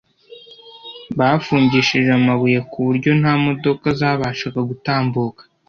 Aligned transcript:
bafungishije 1.17 2.09
amabuye 2.19 2.59
ku 2.69 2.77
buryo 2.85 3.11
nta 3.21 3.33
modoka 3.45 3.87
zabashaga 3.99 4.59
gutambuka 4.69 5.41